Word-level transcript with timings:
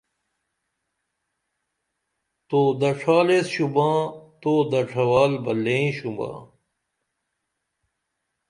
تو 2.47 2.59
دڇھال 2.79 3.27
ایس 3.33 3.47
شُباں 3.53 3.97
تو 4.41 4.53
دڇھوال 4.71 5.31
بہ 5.43 5.51
لئیں 5.63 5.89
شُباں 5.97 6.37